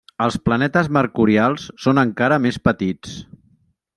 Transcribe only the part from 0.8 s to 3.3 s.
mercurials són encara més petits.